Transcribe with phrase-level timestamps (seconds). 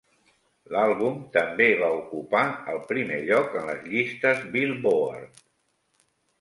[0.75, 2.41] L'àlbum també va ocupar
[2.73, 5.49] el primer lloc en les llistes Billboard.